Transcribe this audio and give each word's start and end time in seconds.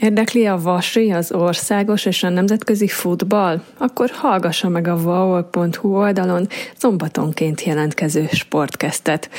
Érdekli 0.00 0.46
a 0.46 0.58
vasi, 0.58 1.10
az 1.10 1.32
országos 1.32 2.04
és 2.04 2.22
a 2.22 2.28
nemzetközi 2.28 2.88
futball? 2.88 3.60
Akkor 3.78 4.10
hallgassa 4.10 4.68
meg 4.68 4.88
a 4.88 5.02
vaol.hu 5.02 5.96
oldalon 5.96 6.48
szombatonként 6.76 7.62
jelentkező 7.62 8.28
sportkesztet. 8.32 9.30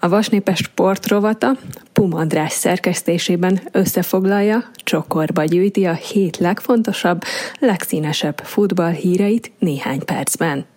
A 0.00 0.08
Vasnépes 0.08 0.58
sportrovata 0.58 1.56
Pum 1.92 2.14
András 2.14 2.52
szerkesztésében 2.52 3.60
összefoglalja, 3.72 4.64
csokorba 4.76 5.44
gyűjti 5.44 5.84
a 5.84 5.94
hét 5.94 6.36
legfontosabb, 6.36 7.22
legszínesebb 7.58 8.40
futball 8.44 8.92
híreit 8.92 9.52
néhány 9.58 10.04
percben. 10.04 10.73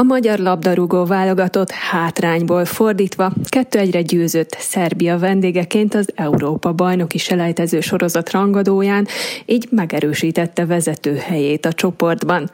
A 0.00 0.02
magyar 0.02 0.38
labdarúgó 0.38 1.04
válogatott 1.04 1.70
hátrányból 1.70 2.64
fordítva 2.64 3.32
2-1-re 3.50 4.02
győzött 4.02 4.56
Szerbia 4.58 5.18
vendégeként 5.18 5.94
az 5.94 6.08
Európa 6.14 6.72
bajnoki 6.72 7.18
selejtező 7.18 7.80
sorozat 7.80 8.30
rangadóján, 8.30 9.06
így 9.46 9.68
megerősítette 9.70 10.66
vezető 10.66 11.16
helyét 11.16 11.66
a 11.66 11.72
csoportban. 11.72 12.50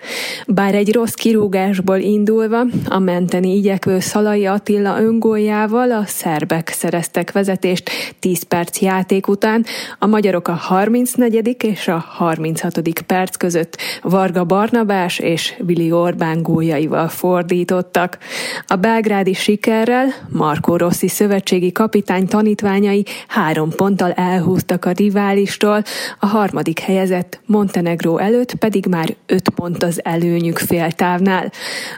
Bár 0.47 0.75
egy 0.75 0.93
rossz 0.93 1.13
kirúgásból 1.13 1.97
indulva, 1.97 2.65
a 2.89 2.99
menteni 2.99 3.57
igyekvő 3.57 4.01
Szalai 4.01 4.47
Attila 4.47 5.01
öngóljával 5.01 5.93
a 5.93 6.03
szerbek 6.07 6.69
szereztek 6.69 7.33
vezetést 7.33 7.91
10 8.19 8.43
perc 8.43 8.81
játék 8.81 9.29
után, 9.29 9.65
a 9.99 10.07
magyarok 10.07 10.49
a 10.49 10.55
34. 10.55 11.57
és 11.65 11.89
a 11.89 12.05
36. 12.09 12.81
perc 13.07 13.37
között 13.37 13.77
Varga 14.03 14.45
Barnabás 14.45 15.19
és 15.19 15.55
Vili 15.59 15.93
Orbán 15.93 16.43
góljaival 16.43 17.09
fordítva 17.09 17.35
fordítottak. 17.37 18.19
A 18.67 18.77
belgrádi 18.77 19.33
sikerrel 19.33 20.07
Marco 20.29 20.77
Rossi 20.77 21.09
szövetségi 21.09 21.73
kapitány 21.73 22.27
tanítványai 22.27 23.05
három 23.29 23.71
ponttal 23.71 24.13
elhúztak 24.13 24.85
a 24.85 24.91
riválistól, 24.91 25.83
a 26.21 26.27
harmadik 26.27 26.79
helyezett 26.79 27.41
Montenegró 27.47 28.19
előtt 28.19 28.55
pedig 28.55 28.87
már 28.87 29.17
öt 29.27 29.49
pont 29.49 29.83
az 29.83 30.01
előnyük 30.05 30.59
féltávnál. 30.59 31.53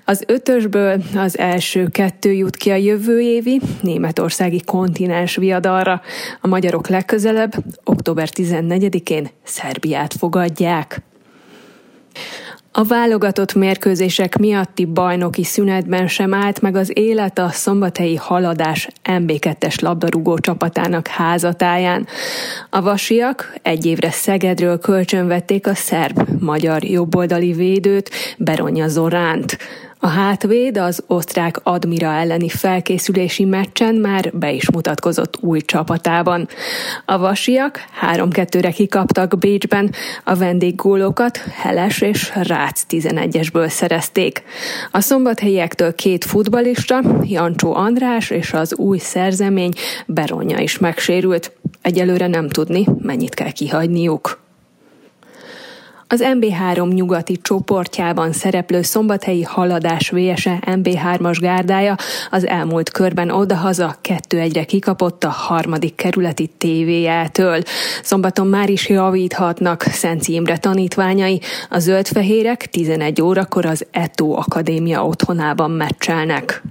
Az 0.05 0.25
ötösből 0.27 1.03
az 1.17 1.39
első 1.39 1.89
kettő 1.89 2.33
jut 2.33 2.57
ki 2.57 2.71
a 2.71 2.75
jövő 2.75 3.21
évi 3.21 3.61
németországi 3.81 4.63
kontinens 4.65 5.37
viadalra. 5.37 6.01
A 6.41 6.47
magyarok 6.47 6.89
legközelebb 6.89 7.53
október 7.85 8.29
14-én 8.35 9.29
Szerbiát 9.43 10.15
fogadják. 10.15 11.03
A 12.73 12.85
válogatott 12.85 13.55
mérkőzések 13.55 14.37
miatti 14.37 14.85
bajnoki 14.85 15.45
szünetben 15.45 16.09
sem 16.09 16.35
állt 16.35 16.61
meg 16.61 16.77
az 16.77 16.91
élet 16.95 17.39
a 17.39 17.49
szombathelyi 17.49 18.17
haladás 18.17 18.89
MB2-es 19.05 19.83
labdarúgó 19.83 20.39
csapatának 20.39 21.07
házatáján. 21.07 22.07
A 22.71 22.83
vasiak 22.83 23.55
egy 23.63 23.87
évre 23.87 24.11
Szegedről 24.11 24.79
kölcsönvették 24.79 25.67
a 25.67 25.75
szerb-magyar 25.75 26.85
jobboldali 26.85 27.53
védőt, 27.53 28.11
Beronya 28.39 28.89
Zoránt. 28.89 29.59
A 30.01 30.07
hátvéd 30.07 30.77
az 30.77 31.03
osztrák 31.07 31.61
Admira 31.63 32.13
elleni 32.13 32.49
felkészülési 32.49 33.45
meccsen 33.45 33.95
már 33.95 34.31
be 34.35 34.53
is 34.53 34.71
mutatkozott 34.71 35.39
új 35.41 35.61
csapatában. 35.61 36.49
A 37.05 37.19
vasiak 37.19 37.81
3-2-re 38.13 38.71
kikaptak 38.71 39.39
Bécsben, 39.39 39.93
a 40.25 40.35
vendéggólokat 40.35 41.37
Heles 41.37 42.01
és 42.01 42.33
Rác 42.35 42.83
11-esből 42.89 43.69
szerezték. 43.69 44.43
A 44.91 45.01
szombathelyiektől 45.01 45.95
két 45.95 46.25
futbalista, 46.25 47.01
Jancsó 47.23 47.75
András 47.75 48.31
és 48.31 48.53
az 48.53 48.75
új 48.75 48.99
szerzemény 48.99 49.73
Beronya 50.07 50.59
is 50.59 50.79
megsérült. 50.79 51.53
Egyelőre 51.83 52.27
nem 52.27 52.49
tudni, 52.49 52.87
mennyit 52.99 53.35
kell 53.35 53.51
kihagyniuk. 53.51 54.47
Az 56.11 56.25
MB3 56.25 56.95
nyugati 56.95 57.37
csoportjában 57.43 58.33
szereplő 58.33 58.83
szombathelyi 58.83 59.43
haladás 59.43 60.11
VSE 60.11 60.59
MB3-as 60.67 61.39
gárdája 61.41 61.97
az 62.31 62.47
elmúlt 62.47 62.91
körben 62.91 63.31
odahaza 63.31 63.97
2-1-re 64.03 64.65
kikapott 64.65 65.25
a 65.25 65.29
harmadik 65.29 65.95
kerületi 65.95 66.51
tévéjátől. 66.59 67.63
Szombaton 68.03 68.47
már 68.47 68.71
is 68.71 68.89
javíthatnak 68.89 69.83
Szenci 69.83 70.33
Imre 70.33 70.59
tanítványai, 70.59 71.41
a 71.71 71.79
zöldfehérek 71.79 72.67
11 72.67 73.23
órakor 73.23 73.67
az 73.67 73.87
Eto 73.91 74.33
Akadémia 74.33 75.07
otthonában 75.07 75.71
meccselnek. 75.71 76.63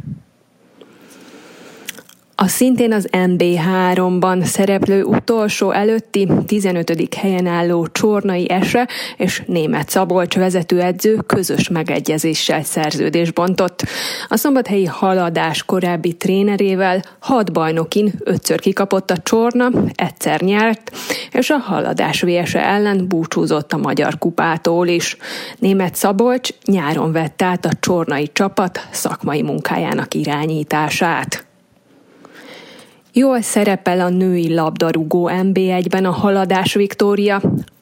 A 2.39 2.47
szintén 2.47 2.93
az 2.93 3.07
MB3-ban 3.11 4.43
szereplő 4.43 5.03
utolsó 5.03 5.71
előtti 5.71 6.27
15. 6.45 7.13
helyen 7.15 7.45
álló 7.45 7.87
Csornai 7.87 8.49
Ese 8.49 8.87
és 9.17 9.43
német 9.45 9.89
Szabolcs 9.89 10.35
vezetőedző 10.35 11.15
közös 11.15 11.69
megegyezéssel 11.69 12.63
szerződés 12.63 13.31
bontott. 13.31 13.83
A 14.27 14.37
szombathelyi 14.37 14.85
haladás 14.85 15.63
korábbi 15.63 16.13
trénerével 16.13 17.03
hat 17.19 17.53
bajnokin 17.53 18.13
ötször 18.23 18.59
kikapott 18.59 19.11
a 19.11 19.17
Csorna, 19.17 19.69
egyszer 19.95 20.41
nyert, 20.41 20.91
és 21.31 21.49
a 21.49 21.57
haladás 21.57 22.21
vése 22.21 22.65
ellen 22.65 23.07
búcsúzott 23.07 23.73
a 23.73 23.77
magyar 23.77 24.17
kupától 24.17 24.87
is. 24.87 25.17
Német 25.59 25.95
Szabolcs 25.95 26.49
nyáron 26.65 27.11
vette 27.11 27.45
át 27.45 27.65
a 27.65 27.73
csornai 27.79 28.29
csapat 28.33 28.87
szakmai 28.91 29.41
munkájának 29.41 30.13
irányítását. 30.13 31.46
Jól 33.17 33.41
szerepel 33.41 33.99
a 33.99 34.09
női 34.09 34.53
labdarúgó 34.53 35.29
NB1-ben 35.33 36.05
a 36.05 36.11
Haladás 36.11 36.73
Viktória, 36.73 37.41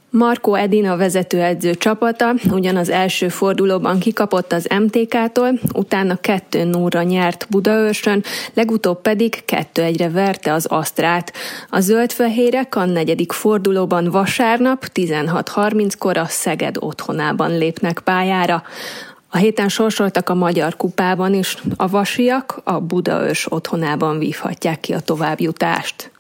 Marco 0.10 0.54
Edina 0.54 0.98
vezetőedző 0.98 1.74
csapata 1.74 2.34
ugyanaz 2.52 2.90
első 2.90 3.28
fordulóban 3.28 4.00
kikapott 4.00 4.52
az 4.52 4.68
MTK-tól, 4.80 5.60
utána 5.74 6.16
2 6.16 6.64
0 6.64 7.04
nyert 7.04 7.48
Budaörsön, 7.50 8.24
legutóbb 8.54 9.02
pedig 9.02 9.44
2-1-re 9.48 10.10
verte 10.10 10.54
az 10.54 10.66
Asztrát. 10.66 11.34
A 11.70 11.80
zöldfehérek 11.80 12.76
a 12.76 12.86
negyedik 12.86 13.32
fordulóban 13.32 14.10
vasárnap 14.12 14.86
16.30-kor 14.94 16.18
a 16.18 16.26
Szeged 16.26 16.78
otthonában 16.80 17.58
lépnek 17.58 18.00
pályára. 18.04 18.64
A 19.36 19.38
héten 19.38 19.70
sorsoltak 19.70 20.30
a 20.30 20.34
Magyar 20.34 20.76
Kupában 20.76 21.34
is, 21.34 21.58
a 21.76 21.88
vasiak 21.88 22.62
a 22.64 22.80
Budaörs 22.80 23.52
otthonában 23.52 24.20
vívhatják 24.20 24.80
ki 24.80 24.94
a 24.94 25.00
továbbjutást. 25.00 26.12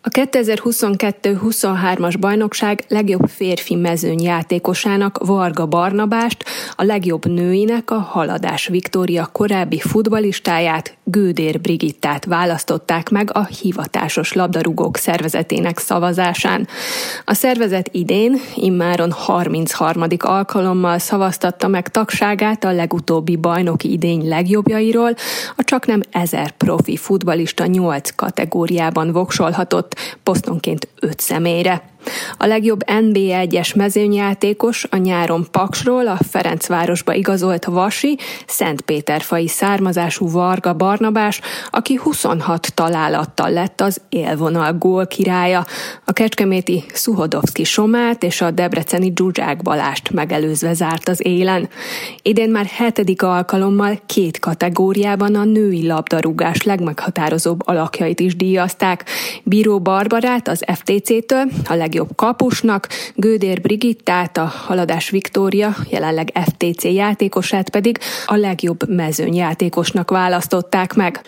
A 0.00 0.08
2022-23-as 0.08 2.14
bajnokság 2.20 2.84
legjobb 2.88 3.28
férfi 3.28 3.74
mezőny 3.74 4.22
játékosának 4.22 5.18
Varga 5.18 5.66
Barnabást, 5.66 6.41
a 6.76 6.84
legjobb 6.84 7.26
nőinek 7.26 7.90
a 7.90 7.98
Haladás 7.98 8.66
Viktória 8.66 9.28
korábbi 9.32 9.80
futbalistáját, 9.80 10.96
Gődér 11.04 11.60
Brigittát 11.60 12.24
választották 12.24 13.08
meg 13.10 13.30
a 13.32 13.44
hivatásos 13.44 14.32
labdarúgók 14.32 14.96
szervezetének 14.96 15.78
szavazásán. 15.78 16.68
A 17.24 17.34
szervezet 17.34 17.88
idén 17.92 18.40
immáron 18.54 19.12
33. 19.12 20.04
alkalommal 20.18 20.98
szavaztatta 20.98 21.68
meg 21.68 21.88
tagságát 21.88 22.64
a 22.64 22.72
legutóbbi 22.72 23.36
bajnoki 23.36 23.92
idény 23.92 24.28
legjobbjairól, 24.28 25.14
a 25.56 25.64
csaknem 25.64 26.00
ezer 26.10 26.50
profi 26.50 26.96
futbalista 26.96 27.66
8 27.66 28.14
kategóriában 28.14 29.12
voksolhatott, 29.12 29.94
posztonként 30.22 30.88
öt 31.00 31.20
személyre. 31.20 31.82
A 32.38 32.46
legjobb 32.46 32.80
NB1-es 32.86 33.76
mezőnyjátékos 33.76 34.86
a 34.90 34.96
nyáron 34.96 35.46
Paksról 35.50 36.06
a 36.06 36.18
Ferencvárosba 36.30 37.14
igazolt 37.14 37.64
Vasi, 37.64 38.18
Szentpéterfai 38.46 39.48
származású 39.48 40.30
Varga 40.30 40.74
Barnabás, 40.74 41.40
aki 41.70 41.94
26 42.02 42.74
találattal 42.74 43.50
lett 43.50 43.80
az 43.80 44.00
élvonal 44.08 44.72
gól 44.72 45.06
királya. 45.06 45.64
A 46.04 46.12
kecskeméti 46.12 46.84
Szuhodovszki 46.92 47.64
Somát 47.64 48.22
és 48.22 48.40
a 48.40 48.50
debreceni 48.50 49.12
Dzsuzsák 49.12 49.62
Balást 49.62 50.10
megelőzve 50.10 50.74
zárt 50.74 51.08
az 51.08 51.26
élen. 51.26 51.68
Idén 52.22 52.50
már 52.50 52.66
hetedik 52.66 53.22
alkalommal 53.22 54.00
két 54.06 54.38
kategóriában 54.38 55.34
a 55.34 55.44
női 55.44 55.86
labdarúgás 55.86 56.62
legmeghatározóbb 56.62 57.68
alakjait 57.68 58.20
is 58.20 58.36
díjazták. 58.36 59.04
Bíró 59.42 59.80
Barbarát 59.80 60.48
az 60.48 60.64
FTC-től, 60.74 61.44
a 61.68 61.74
leg 61.74 61.91
legjobb 61.92 62.16
kapusnak, 62.16 62.88
Gődér 63.14 63.60
Brigittát, 63.60 64.36
a 64.36 64.44
Haladás 64.44 65.10
Viktória, 65.10 65.74
jelenleg 65.90 66.32
FTC 66.44 66.84
játékosát 66.84 67.70
pedig 67.70 67.98
a 68.26 68.36
legjobb 68.36 68.88
mezőnyjátékosnak 68.88 70.10
választották 70.10 70.94
meg. 70.94 71.22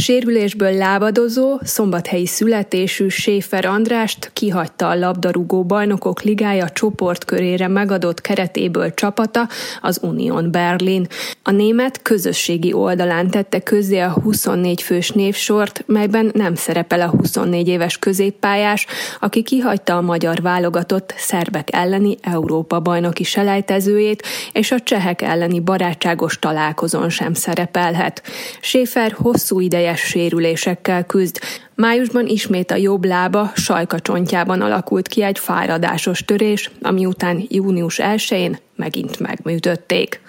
Sérülésből 0.00 0.72
lábadozó, 0.72 1.58
szombathelyi 1.62 2.26
születésű 2.26 3.08
Séfer 3.08 3.64
Andrást 3.64 4.30
kihagyta 4.32 4.88
a 4.88 4.94
labdarúgó 4.94 5.64
bajnokok 5.64 6.22
ligája 6.22 6.68
csoportkörére 6.68 7.68
megadott 7.68 8.20
keretéből 8.20 8.94
csapata, 8.94 9.48
az 9.80 9.98
Union 10.02 10.50
Berlin. 10.50 11.06
A 11.42 11.50
német 11.50 12.02
közösségi 12.02 12.72
oldalán 12.72 13.30
tette 13.30 13.60
közzé 13.60 13.98
a 13.98 14.10
24 14.22 14.82
fős 14.82 15.10
névsort, 15.10 15.84
melyben 15.86 16.30
nem 16.34 16.54
szerepel 16.54 17.00
a 17.00 17.08
24 17.08 17.68
éves 17.68 17.98
középpályás, 17.98 18.86
aki 19.20 19.42
kihagyta 19.42 19.96
a 19.96 20.00
magyar 20.00 20.42
válogatott 20.42 21.14
szerbek 21.16 21.68
elleni 21.72 22.16
Európa 22.22 22.80
bajnoki 22.80 23.24
selejtezőjét, 23.24 24.22
és 24.52 24.70
a 24.70 24.80
csehek 24.80 25.22
elleni 25.22 25.60
barátságos 25.60 26.38
találkozón 26.38 27.10
sem 27.10 27.34
szerepelhet. 27.34 28.22
Séfer 28.60 29.12
hosszú 29.12 29.60
ide 29.60 29.86
idejes 29.88 30.08
sérülésekkel 30.08 31.04
küzd. 31.04 31.38
Májusban 31.74 32.26
ismét 32.26 32.70
a 32.70 32.76
jobb 32.76 33.04
lába 33.04 33.52
sajkacsontjában 33.54 34.60
alakult 34.60 35.08
ki 35.08 35.22
egy 35.22 35.38
fáradásos 35.38 36.24
törés, 36.24 36.70
ami 36.82 37.06
után 37.06 37.46
június 37.48 38.00
1-én 38.02 38.58
megint 38.76 39.18
megműtötték. 39.18 40.20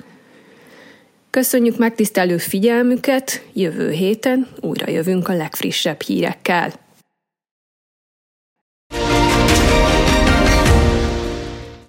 Köszönjük 1.29 1.77
megtisztelő 1.77 2.37
figyelmüket, 2.37 3.43
jövő 3.53 3.91
héten 3.91 4.47
újra 4.61 4.91
jövünk 4.91 5.27
a 5.27 5.33
legfrissebb 5.33 6.01
hírekkel. 6.01 6.73